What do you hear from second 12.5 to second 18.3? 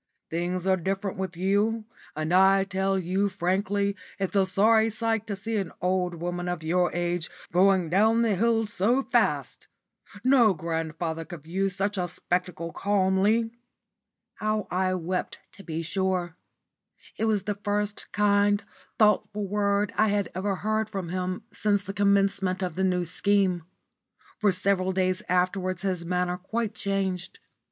calmly." How I wept to be sure. It was the first